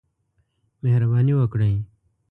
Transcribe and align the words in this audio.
مهرباني 0.83 1.33
وکړئ 1.37 1.73